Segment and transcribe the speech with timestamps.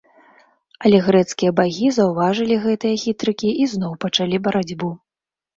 [0.85, 4.89] Але грэцкія багі заўважылі гэтыя хітрыкі і зноў пачалі барацьбу.